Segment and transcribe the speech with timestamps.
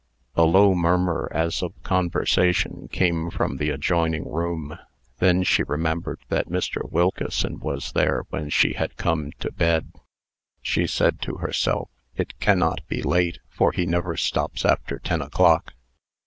[0.35, 4.79] A low murmur, as of conversation, came from the adjoining room.
[5.19, 6.89] Then she remembered that Mr.
[6.91, 9.91] Wilkeson was there when she had come to bed.
[10.63, 11.87] She said to herself:
[12.17, 15.75] "It cannot be late; for he never stops after ten o'clock."